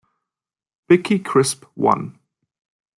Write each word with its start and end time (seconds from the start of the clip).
Bicky 0.87 1.19
Crisp 1.19 1.63
won. 1.75 2.17